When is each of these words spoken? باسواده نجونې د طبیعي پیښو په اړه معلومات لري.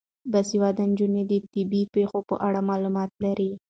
باسواده 0.31 0.83
نجونې 0.91 1.23
د 1.27 1.31
طبیعي 1.53 1.91
پیښو 1.95 2.19
په 2.29 2.35
اړه 2.47 2.59
معلومات 2.69 3.11
لري. 3.23 3.51